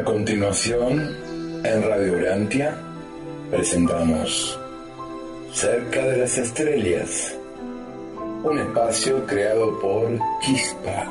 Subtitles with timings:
[0.00, 1.14] A continuación,
[1.62, 2.74] en Radio Urantia,
[3.50, 4.58] presentamos
[5.52, 7.36] Cerca de las Estrellas,
[8.42, 10.08] un espacio creado por
[10.40, 11.06] Chispa.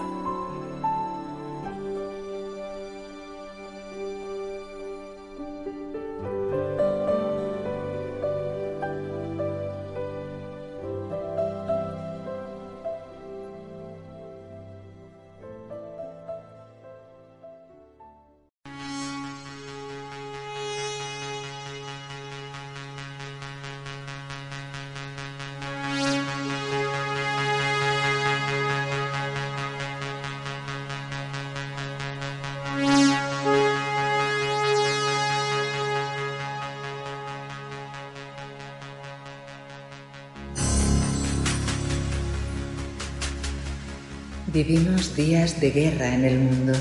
[44.60, 46.74] Vivimos días de guerra en el mundo.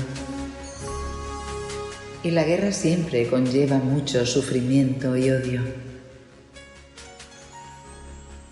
[2.23, 5.61] Y la guerra siempre conlleva mucho sufrimiento y odio.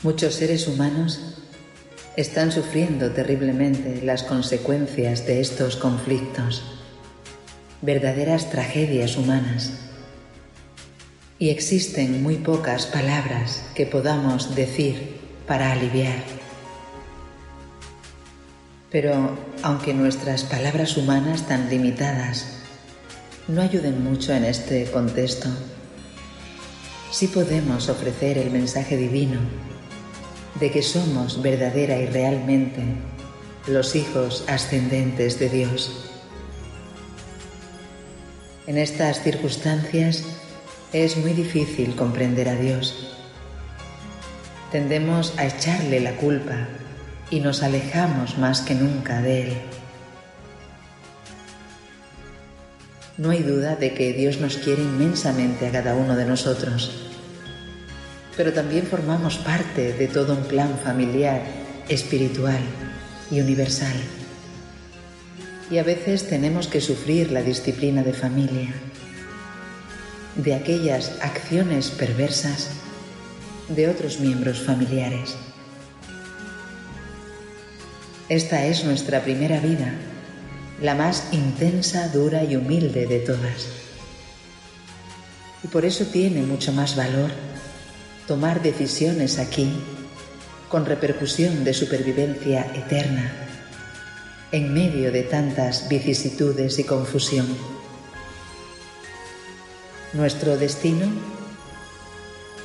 [0.02, 1.19] Muchos seres humanos
[2.16, 6.64] están sufriendo terriblemente las consecuencias de estos conflictos,
[7.81, 9.73] verdaderas tragedias humanas.
[11.38, 16.47] Y existen muy pocas palabras que podamos decir para aliviar
[18.90, 22.46] pero aunque nuestras palabras humanas tan limitadas
[23.48, 25.50] no ayuden mucho en este contexto,
[27.12, 29.40] sí podemos ofrecer el mensaje divino
[30.60, 32.81] de que somos verdadera y realmente
[33.68, 36.12] los hijos ascendentes de Dios.
[38.68, 40.24] En estas circunstancias
[40.94, 43.16] es muy difícil comprender a Dios.
[44.72, 46.68] Tendemos a echarle la culpa
[47.30, 49.54] y nos alejamos más que nunca de Él.
[53.18, 56.92] No hay duda de que Dios nos quiere inmensamente a cada uno de nosotros,
[58.36, 61.42] pero también formamos parte de todo un plan familiar,
[61.90, 62.60] espiritual
[63.32, 63.96] y universal.
[65.72, 68.74] Y a veces tenemos que sufrir la disciplina de familia,
[70.36, 72.70] de aquellas acciones perversas
[73.68, 75.36] de otros miembros familiares.
[78.30, 79.94] Esta es nuestra primera vida,
[80.82, 83.68] la más intensa, dura y humilde de todas.
[85.64, 87.32] Y por eso tiene mucho más valor
[88.28, 89.72] tomar decisiones aquí
[90.68, 93.32] con repercusión de supervivencia eterna
[94.52, 97.48] en medio de tantas vicisitudes y confusión.
[100.12, 101.08] Nuestro destino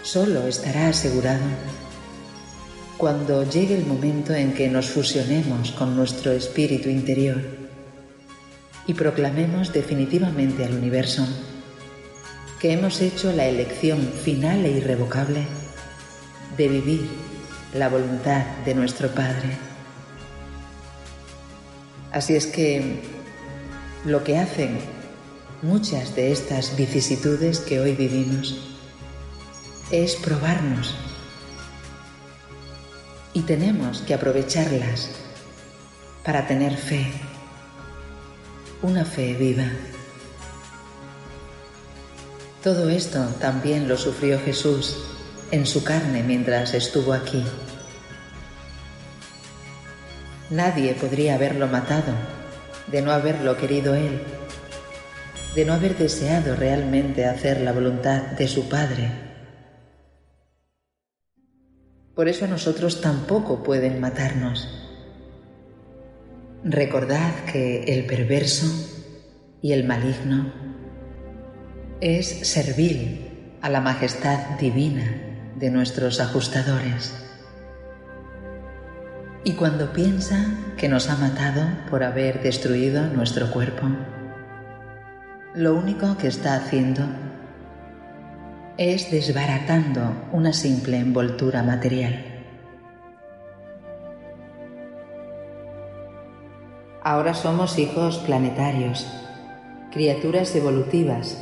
[0.03, 1.45] solo estará asegurado
[3.03, 7.43] cuando llegue el momento en que nos fusionemos con nuestro espíritu interior
[8.87, 11.27] y proclamemos definitivamente al universo
[12.61, 15.43] que hemos hecho la elección final e irrevocable
[16.57, 17.09] de vivir
[17.75, 19.51] la voluntad de nuestro Padre.
[22.13, 23.01] Así es que
[24.05, 24.79] lo que hacen
[25.61, 28.79] muchas de estas vicisitudes que hoy vivimos
[29.91, 30.95] es probarnos
[33.35, 35.11] y tenemos que aprovecharlas
[36.25, 37.07] para tener fe,
[38.83, 39.67] una fe viva.
[42.63, 44.99] Todo esto también lo sufrió Jesús
[45.51, 47.43] en su carne mientras estuvo aquí.
[50.51, 52.13] Nadie podría haberlo matado
[52.87, 54.23] de no haberlo querido Él,
[55.55, 59.32] de no haber deseado realmente hacer la voluntad de su Padre
[62.15, 64.69] por eso a nosotros tampoco pueden matarnos.
[66.65, 68.67] Recordad que el perverso
[69.61, 70.53] y el maligno
[72.01, 77.15] es servir a la majestad divina de nuestros ajustadores.
[79.45, 83.89] Y cuando piensa que nos ha matado por haber destruido nuestro cuerpo,
[85.55, 87.03] lo único que está haciendo
[88.79, 92.25] es desbaratando una simple envoltura material.
[97.03, 99.07] Ahora somos hijos planetarios,
[99.91, 101.39] criaturas evolutivas,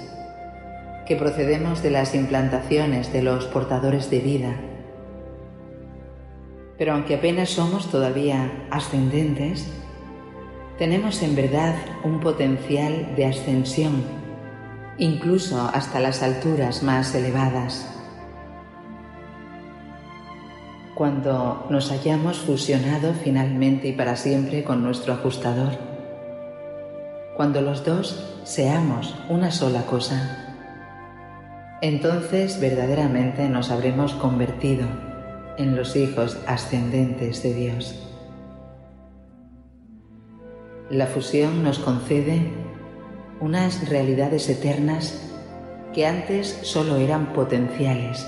[1.07, 4.57] que procedemos de las implantaciones de los portadores de vida.
[6.79, 9.71] Pero aunque apenas somos todavía ascendentes,
[10.79, 14.20] tenemos en verdad un potencial de ascensión
[15.01, 17.89] incluso hasta las alturas más elevadas.
[20.95, 25.73] Cuando nos hayamos fusionado finalmente y para siempre con nuestro ajustador,
[27.35, 30.37] cuando los dos seamos una sola cosa.
[31.81, 34.87] Entonces verdaderamente nos habremos convertido
[35.57, 38.07] en los hijos ascendentes de Dios.
[40.91, 42.70] La fusión nos concede
[43.41, 45.27] unas realidades eternas
[45.93, 48.27] que antes solo eran potenciales.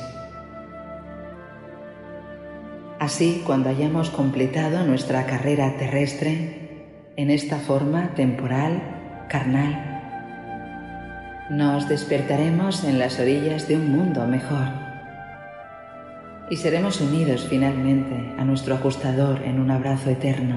[2.98, 6.86] Así, cuando hayamos completado nuestra carrera terrestre
[7.16, 9.92] en esta forma temporal, carnal,
[11.50, 14.68] nos despertaremos en las orillas de un mundo mejor
[16.48, 20.56] y seremos unidos finalmente a nuestro ajustador en un abrazo eterno.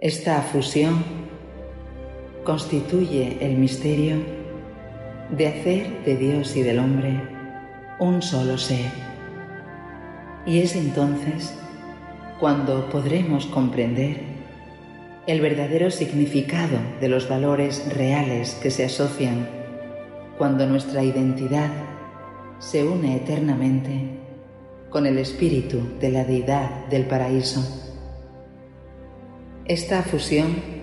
[0.00, 1.04] Esta fusión
[2.44, 4.16] constituye el misterio
[5.30, 7.20] de hacer de Dios y del hombre
[7.98, 8.90] un solo ser.
[10.44, 11.54] Y es entonces
[12.40, 14.20] cuando podremos comprender
[15.26, 19.48] el verdadero significado de los valores reales que se asocian
[20.36, 21.70] cuando nuestra identidad
[22.58, 24.18] se une eternamente
[24.90, 27.60] con el espíritu de la deidad del paraíso.
[29.64, 30.81] Esta fusión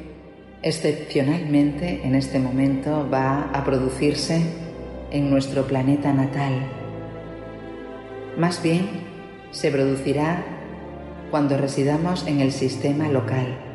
[0.62, 4.42] excepcionalmente en este momento va a producirse
[5.12, 6.54] en nuestro planeta natal.
[8.38, 8.88] Más bien,
[9.52, 10.44] se producirá
[11.32, 13.70] cuando residamos en el sistema local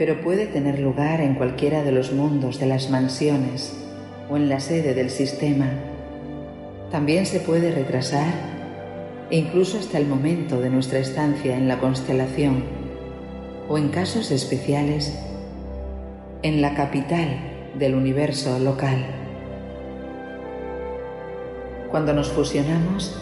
[0.00, 3.74] pero puede tener lugar en cualquiera de los mundos de las mansiones
[4.30, 5.68] o en la sede del sistema.
[6.90, 8.32] También se puede retrasar
[9.30, 12.64] incluso hasta el momento de nuestra estancia en la constelación
[13.68, 15.18] o en casos especiales
[16.42, 19.04] en la capital del universo local.
[21.90, 23.20] Cuando nos fusionamos,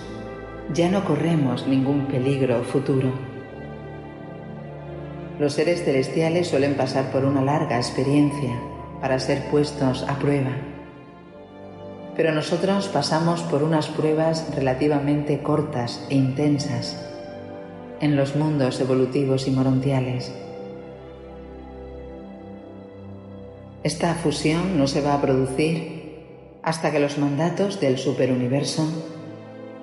[0.73, 3.13] ya no corremos ningún peligro futuro
[5.39, 8.59] los seres celestiales suelen pasar por una larga experiencia
[9.01, 10.51] para ser puestos a prueba.
[12.17, 17.01] Pero nosotros pasamos por unas pruebas relativamente cortas e intensas
[18.01, 20.33] en los mundos evolutivos y morontiales.
[23.85, 25.99] Esta fusión no se va a producir
[26.63, 28.87] hasta que los mandatos del superuniverso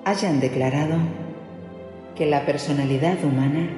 [0.04, 0.98] hayan declarado
[2.14, 3.70] que la personalidad humana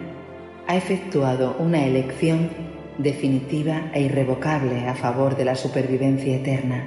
[0.66, 2.50] ha efectuado una elección
[2.98, 6.84] definitiva e irrevocable a favor de la supervivencia eterna.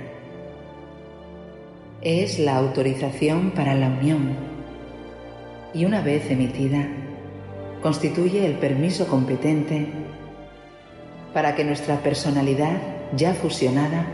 [2.01, 4.36] Es la autorización para la unión
[5.74, 6.86] y una vez emitida,
[7.81, 9.88] constituye el permiso competente
[11.33, 14.06] para que nuestra personalidad ya fusionada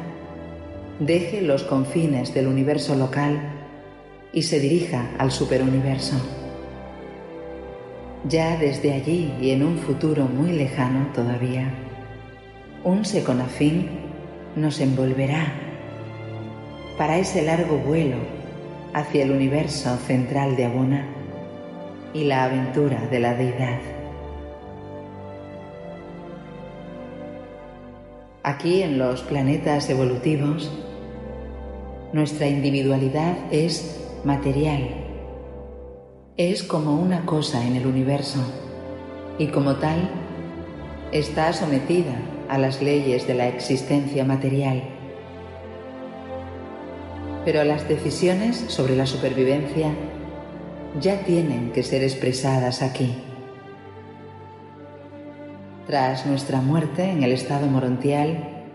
[1.00, 3.40] deje los confines del universo local
[4.34, 6.16] y se dirija al superuniverso.
[8.28, 11.72] Ya desde allí y en un futuro muy lejano todavía,
[12.84, 13.90] un seconafín
[14.56, 15.54] nos envolverá
[16.98, 18.18] para ese largo vuelo
[18.94, 21.06] hacia el universo central de Abona
[22.14, 23.97] y la aventura de la deidad.
[28.48, 30.72] Aquí en los planetas evolutivos,
[32.14, 35.08] nuestra individualidad es material
[36.38, 38.40] es como una cosa en el universo
[39.40, 40.08] y como tal
[41.12, 42.14] está sometida
[42.48, 44.84] a las leyes de la existencia material.
[47.44, 49.90] Pero las decisiones sobre la supervivencia
[51.02, 53.18] ya tienen que ser expresadas aquí.
[55.88, 58.66] Tras nuestra muerte en el estado morontial,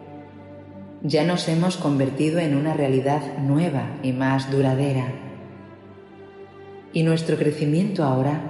[1.03, 5.13] ya nos hemos convertido en una realidad nueva y más duradera
[6.93, 8.41] y nuestro crecimiento ahora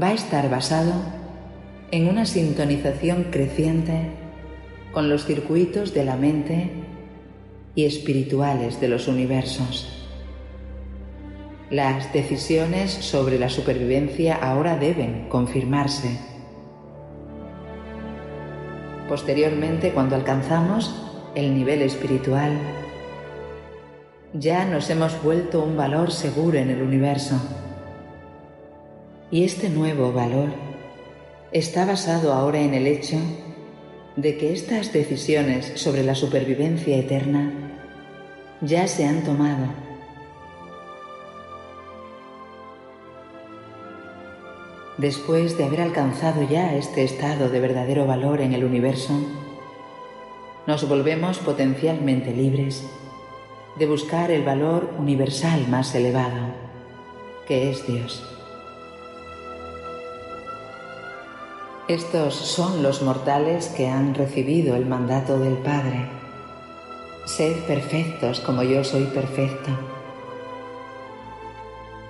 [0.00, 0.92] va a estar basado
[1.90, 4.10] en una sintonización creciente
[4.92, 6.70] con los circuitos de la mente
[7.74, 9.94] y espirituales de los universos.
[11.70, 16.18] Las decisiones sobre la supervivencia ahora deben confirmarse.
[19.08, 20.94] Posteriormente, cuando alcanzamos
[21.34, 22.52] el nivel espiritual,
[24.34, 27.40] ya nos hemos vuelto un valor seguro en el universo.
[29.30, 30.50] Y este nuevo valor
[31.52, 33.16] está basado ahora en el hecho
[34.16, 37.52] de que estas decisiones sobre la supervivencia eterna
[38.60, 39.87] ya se han tomado.
[44.98, 49.12] Después de haber alcanzado ya este estado de verdadero valor en el universo,
[50.66, 52.84] nos volvemos potencialmente libres
[53.76, 56.48] de buscar el valor universal más elevado,
[57.46, 58.24] que es Dios.
[61.86, 66.08] Estos son los mortales que han recibido el mandato del Padre.
[67.24, 69.70] Sed perfectos como yo soy perfecto.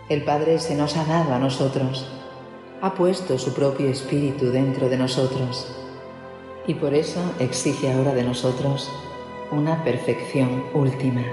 [0.09, 2.18] El Padre se nos ha dado a nosotros,
[2.81, 5.67] ha puesto su propio espíritu dentro de nosotros
[6.67, 8.89] y por eso exige ahora de nosotros
[9.51, 11.25] una perfección última.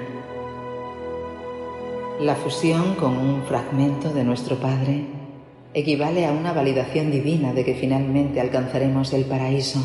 [2.19, 5.05] La fusión con un fragmento de nuestro Padre
[5.73, 9.79] equivale a una validación divina de que finalmente alcanzaremos el paraíso.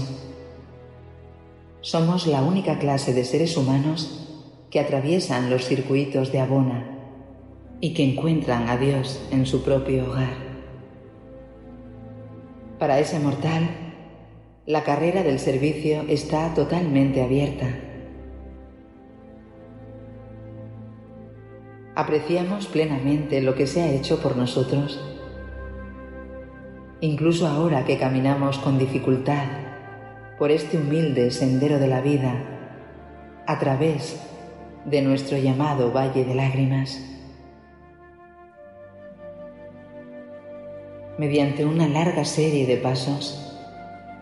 [1.81, 4.29] Somos la única clase de seres humanos
[4.71, 6.97] que atraviesan los circuitos de Abona
[7.81, 10.50] y que encuentran a Dios en su propio hogar.
[12.81, 13.71] Para ese mortal,
[14.67, 17.69] la carrera del servicio está totalmente abierta.
[21.95, 24.99] Apreciamos plenamente lo que se ha hecho por nosotros
[27.01, 29.45] incluso ahora que caminamos con dificultad
[30.39, 32.35] por este humilde sendero de la vida,
[33.47, 34.21] a través
[34.85, 36.99] de nuestro llamado Valle de Lágrimas.
[41.21, 43.39] Mediante una larga serie de pasos,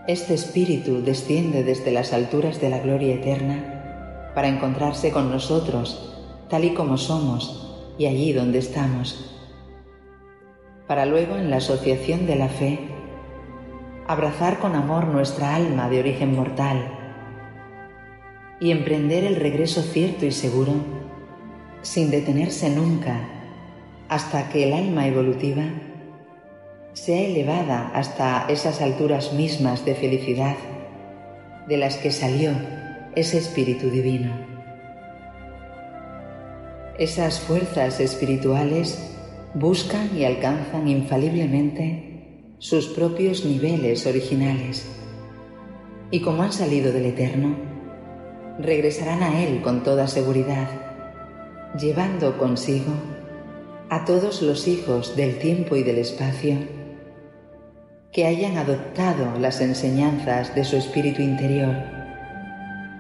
[0.09, 6.13] este espíritu desciende desde las alturas de la gloria eterna para encontrarse con nosotros
[6.51, 9.33] tal y como somos y allí donde estamos.
[10.89, 12.81] Para luego en la asociación de la fe
[14.09, 16.85] abrazar con amor nuestra alma de origen mortal
[18.59, 20.73] y emprender el regreso cierto y seguro
[21.81, 23.21] sin detenerse nunca
[24.09, 25.63] hasta que el alma evolutiva
[26.93, 30.57] sea elevada hasta esas alturas mismas de felicidad
[31.67, 32.53] de las que salió
[33.15, 34.33] ese espíritu divino.
[36.99, 38.99] Esas fuerzas espirituales
[39.55, 44.87] buscan y alcanzan infaliblemente sus propios niveles originales
[46.11, 47.57] y como han salido del Eterno,
[48.59, 50.69] regresarán a Él con toda seguridad,
[51.79, 52.93] llevando consigo
[53.91, 56.57] a todos los hijos del tiempo y del espacio
[58.13, 61.75] que hayan adoptado las enseñanzas de su espíritu interior,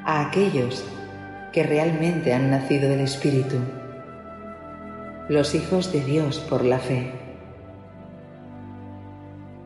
[0.04, 0.84] a aquellos
[1.52, 3.56] que realmente han nacido del espíritu
[5.28, 7.12] los hijos de Dios por la fe.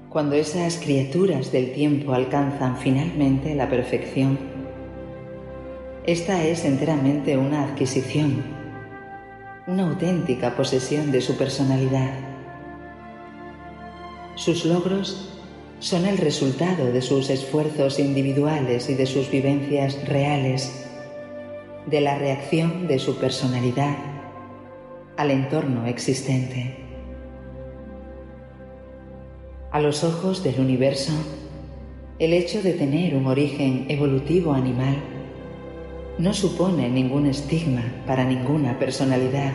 [0.08, 4.40] Cuando esas criaturas del tiempo alcanzan finalmente la perfección,
[6.04, 8.42] esta es enteramente una adquisición,
[9.68, 12.31] una auténtica posesión de su personalidad.
[14.34, 15.28] Sus logros
[15.78, 20.88] son el resultado de sus esfuerzos individuales y de sus vivencias reales,
[21.86, 23.96] de la reacción de su personalidad
[25.16, 26.76] al entorno existente.
[29.70, 31.12] A los ojos del universo,
[32.18, 34.96] el hecho de tener un origen evolutivo animal
[36.18, 39.52] no supone ningún estigma para ninguna personalidad,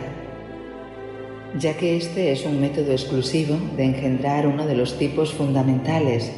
[1.56, 6.30] ya que este es un método exclusivo de engendrar uno de los tipos fundamentales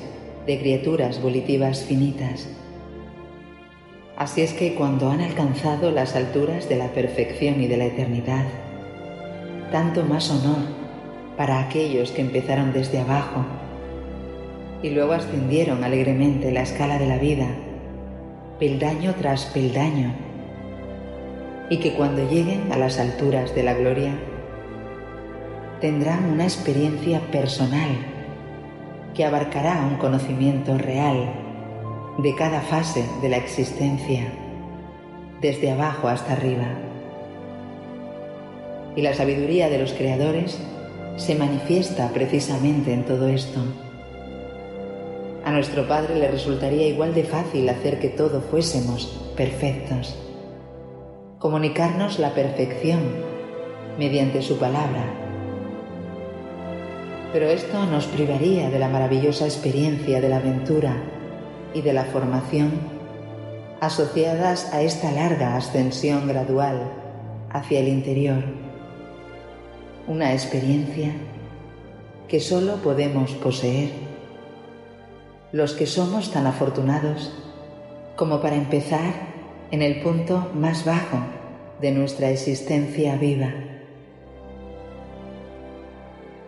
[0.47, 2.49] de criaturas volitivas finitas.
[4.17, 8.45] Así es que cuando han alcanzado las alturas de la perfección y de la eternidad,
[9.73, 10.59] tanto más honor
[11.37, 13.45] para aquellos que empezaron desde abajo
[14.83, 17.49] y luego ascendieron alegremente la escala de la vida,
[18.59, 20.15] peldaño tras peldaño,
[21.69, 24.19] y que cuando lleguen a las alturas de la gloria,
[25.81, 27.97] tendrán una experiencia personal
[29.15, 31.33] que abarcará un conocimiento real
[32.19, 34.33] de cada fase de la existencia,
[35.41, 36.67] desde abajo hasta arriba
[38.97, 40.59] y la sabiduría de los creadores
[41.17, 43.61] se manifiesta precisamente en todo esto.
[45.45, 50.17] A nuestro Padre le resultaría igual de fácil hacer que todo fuésemos perfectos,
[51.39, 53.01] comunicarnos la perfección
[53.99, 55.30] mediante su palabra.
[57.33, 60.97] Pero esto nos privaría de la maravillosa experiencia de la aventura
[61.75, 62.73] y de la formación
[63.81, 66.91] asociadas a esta larga ascensión gradual
[67.51, 68.43] hacia el interior
[70.11, 71.13] una experiencia
[72.27, 73.91] que solo podemos poseer
[75.53, 77.33] los que somos tan afortunados
[78.17, 79.13] como para empezar
[79.71, 81.19] en el punto más bajo
[81.81, 83.70] de nuestra existencia viva.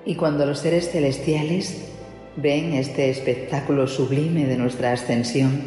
[0.04, 1.92] Y cuando los seres celestiales
[2.36, 5.62] ven este espectáculo sublime de nuestra ascensión,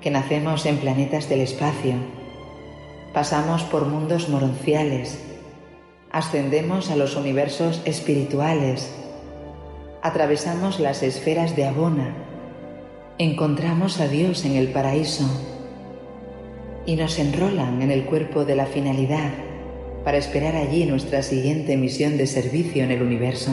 [0.00, 1.94] que nacemos en planetas del espacio,
[3.12, 5.18] pasamos por mundos moronciales,
[6.10, 8.90] ascendemos a los universos espirituales,
[10.02, 12.14] atravesamos las esferas de Abona,
[13.18, 15.24] encontramos a Dios en el paraíso
[16.86, 19.30] y nos enrolan en el cuerpo de la finalidad
[20.04, 23.52] para esperar allí nuestra siguiente misión de servicio en el universo.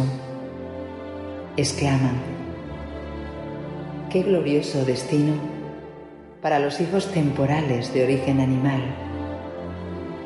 [1.57, 2.19] Exclaman,
[4.09, 5.33] qué glorioso destino
[6.41, 8.81] para los hijos temporales de origen animal,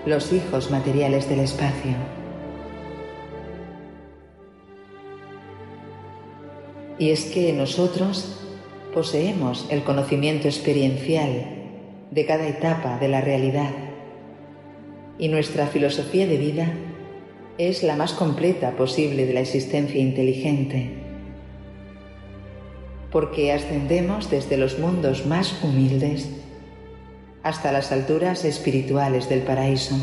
[0.05, 1.95] los hijos materiales del espacio.
[6.99, 8.39] Y es que nosotros
[8.93, 11.45] poseemos el conocimiento experiencial
[12.11, 13.71] de cada etapa de la realidad
[15.17, 16.73] y nuestra filosofía de vida
[17.57, 20.89] es la más completa posible de la existencia inteligente,
[23.11, 26.29] porque ascendemos desde los mundos más humildes
[27.43, 29.95] hasta las alturas espirituales del paraíso.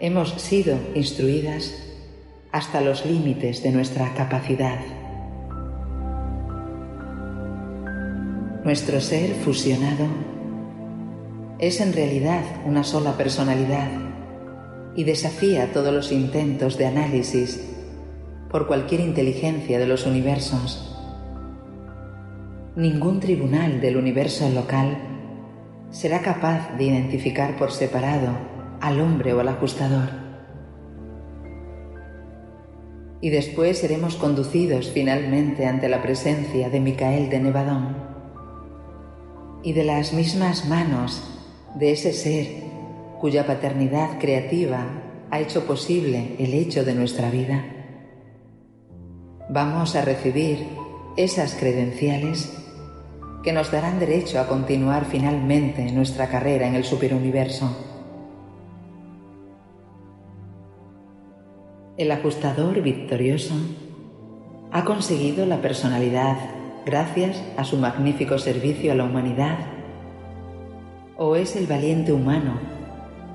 [0.00, 1.74] Hemos sido instruidas
[2.52, 4.78] hasta los límites de nuestra capacidad.
[8.64, 10.33] Nuestro ser fusionado
[11.66, 13.88] es en realidad una sola personalidad
[14.94, 17.64] y desafía todos los intentos de análisis
[18.50, 20.94] por cualquier inteligencia de los universos.
[22.76, 24.98] Ningún tribunal del universo local
[25.90, 28.36] será capaz de identificar por separado
[28.82, 30.10] al hombre o al ajustador.
[33.22, 37.96] Y después seremos conducidos finalmente ante la presencia de Micael de Nevadón
[39.62, 41.33] y de las mismas manos
[41.74, 42.46] de ese ser
[43.20, 44.86] cuya paternidad creativa
[45.30, 47.64] ha hecho posible el hecho de nuestra vida.
[49.48, 50.66] Vamos a recibir
[51.16, 52.52] esas credenciales
[53.42, 57.76] que nos darán derecho a continuar finalmente nuestra carrera en el superuniverso.
[61.96, 63.54] El ajustador victorioso
[64.72, 66.36] ha conseguido la personalidad
[66.84, 69.73] gracias a su magnífico servicio a la humanidad
[71.16, 72.58] ¿O es el valiente humano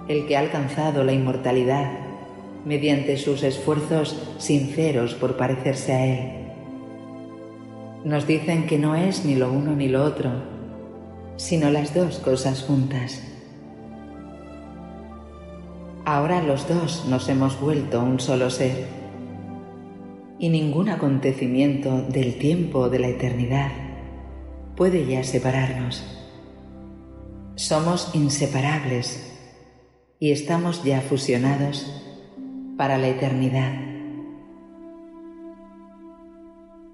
[0.10, 1.90] el que ha alcanzado la inmortalidad
[2.66, 6.30] mediante sus esfuerzos sinceros por parecerse a Él?
[8.04, 10.30] Nos dicen que no es ni lo uno ni lo otro,
[11.38, 13.24] sino las dos cosas juntas.
[16.04, 18.88] Ahora los dos nos hemos vuelto un solo ser
[20.38, 23.72] y ningún acontecimiento del tiempo o de la eternidad
[24.76, 26.19] puede ya separarnos.
[27.60, 29.22] Somos inseparables
[30.18, 31.94] y estamos ya fusionados
[32.78, 33.74] para la eternidad.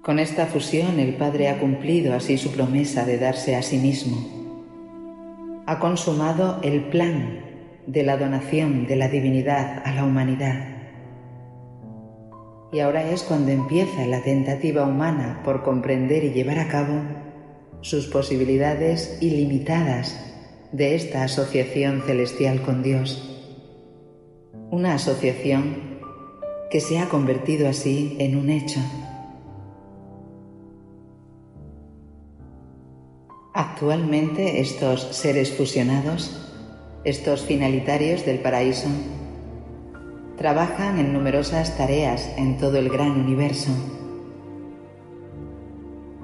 [0.02, 4.16] Con esta fusión el Padre ha cumplido así su promesa de darse a sí mismo.
[5.66, 7.44] Ha consumado el plan
[7.86, 10.66] de la donación de la divinidad a la humanidad.
[12.72, 17.02] Y ahora es cuando empieza la tentativa humana por comprender y llevar a cabo
[17.82, 20.26] sus posibilidades ilimitadas
[20.72, 23.22] de esta asociación celestial con Dios.
[24.70, 25.98] Una asociación
[26.70, 28.80] que se ha convertido así en un hecho.
[33.54, 36.52] Actualmente estos seres fusionados,
[37.04, 38.88] estos finalitarios del paraíso,
[40.36, 43.70] trabajan en numerosas tareas en todo el gran universo.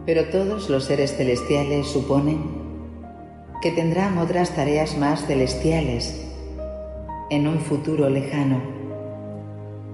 [0.05, 2.62] Pero todos los seres celestiales suponen
[3.62, 6.20] que tendrán otras tareas más celestiales
[7.31, 8.61] en un futuro lejano,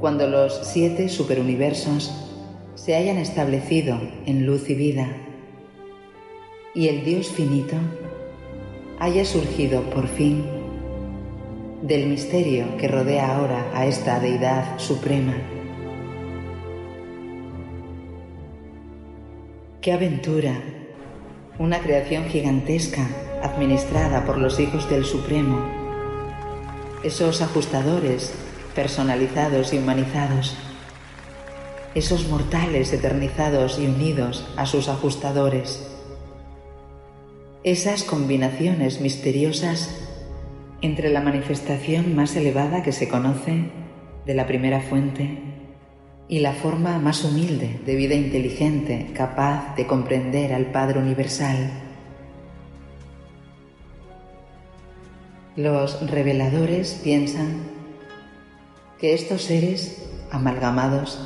[0.00, 2.12] cuando los siete superuniversos
[2.74, 5.08] se hayan establecido en luz y vida
[6.74, 7.76] y el Dios finito
[8.98, 10.44] haya surgido por fin
[11.82, 15.34] del misterio que rodea ahora a esta deidad suprema.
[19.82, 20.54] ¡Qué aventura!
[21.58, 23.08] Una creación gigantesca
[23.42, 25.64] administrada por los hijos del Supremo,
[27.02, 28.32] esos ajustadores
[28.74, 30.56] personalizados y humanizados,
[31.94, 35.88] esos mortales eternizados y unidos a sus ajustadores,
[37.64, 39.90] esas combinaciones misteriosas
[40.80, 43.70] entre la manifestación más elevada que se conoce
[44.26, 45.38] de la primera fuente
[46.28, 51.87] y la forma más humilde de vida inteligente capaz de comprender al Padre Universal
[55.58, 57.64] Los reveladores piensan
[59.00, 61.18] que estos seres amalgamados,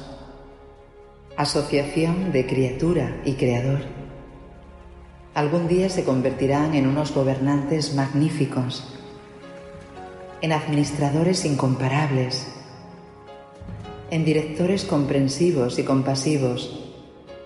[1.37, 3.81] asociación de criatura y creador,
[5.35, 8.83] algún día se convertirán en unos gobernantes magníficos,
[10.41, 12.47] en administradores incomparables,
[14.11, 16.81] en directores comprensivos y compasivos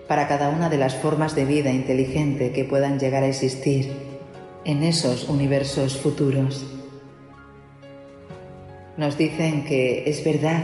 [0.07, 3.91] para cada una de las formas de vida inteligente que puedan llegar a existir
[4.63, 6.76] en esos universos futuros.
[8.97, 10.63] Nos dicen que es verdad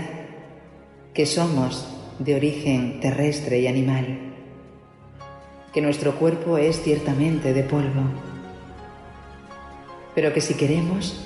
[1.13, 4.34] que somos de origen terrestre y animal,
[5.72, 8.02] que nuestro cuerpo es ciertamente de polvo,
[10.15, 11.24] pero que si queremos,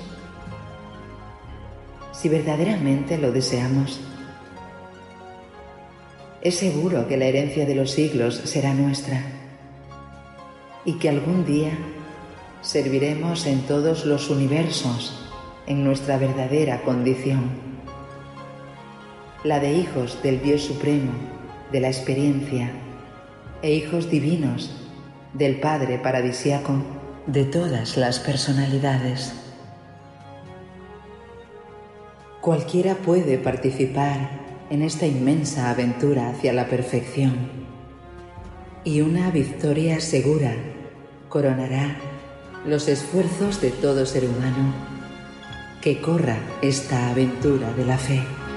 [2.12, 4.00] si verdaderamente lo deseamos,
[6.42, 9.22] es seguro que la herencia de los siglos será nuestra
[10.84, 11.70] y que algún día
[12.60, 15.17] serviremos en todos los universos
[15.68, 17.50] en nuestra verdadera condición,
[19.44, 21.12] la de hijos del Dios Supremo,
[21.70, 22.72] de la experiencia,
[23.60, 24.74] e hijos divinos
[25.34, 26.72] del Padre paradisiaco
[27.26, 29.34] de todas las personalidades.
[32.40, 34.30] Cualquiera puede participar
[34.70, 37.50] en esta inmensa aventura hacia la perfección.
[38.84, 40.54] Y una victoria segura
[41.28, 41.98] coronará
[42.64, 44.97] los esfuerzos de todo ser humano
[45.80, 48.47] que corra esta aventura de la fe.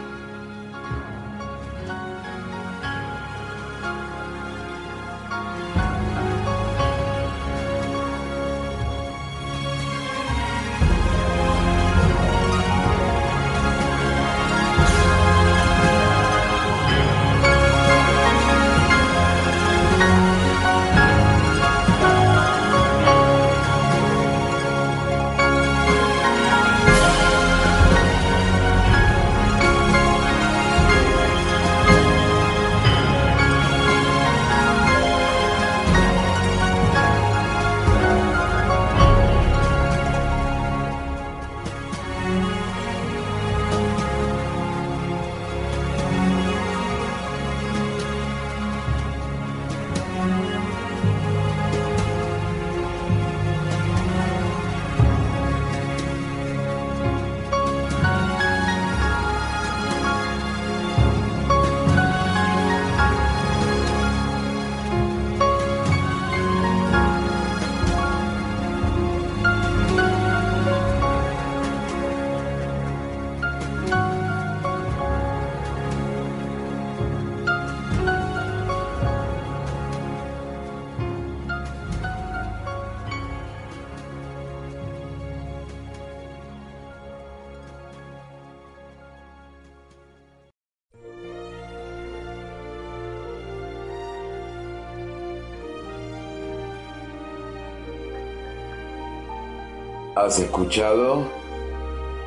[100.13, 101.23] Has escuchado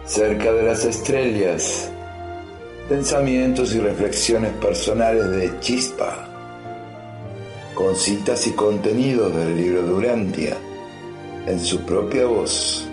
[0.07, 1.91] Cerca de las Estrellas,
[2.89, 6.27] pensamientos y reflexiones personales de Chispa,
[7.75, 10.57] con citas y contenidos del libro Durantia,
[11.47, 12.89] en su propia voz.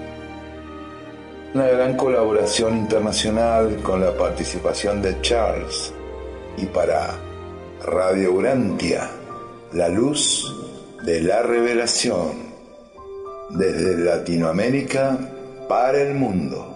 [1.54, 5.94] Una gran colaboración internacional con la participación de Charles
[6.58, 7.18] y para
[7.86, 9.10] Radio Urantia,
[9.72, 10.54] la luz
[11.06, 12.51] de la revelación
[13.54, 15.18] desde Latinoamérica
[15.68, 16.71] para el mundo.